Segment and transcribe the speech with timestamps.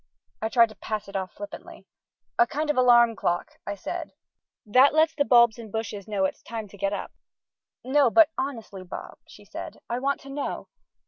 [0.41, 1.85] I tried to pass it off flippantly.
[2.39, 4.13] "A kind of alarm clock," I said,
[4.65, 7.11] "that lets the bulbs and bushes know it's time to get up."
[7.83, 10.69] "No; but honestly, Bob," she said, "I want to know.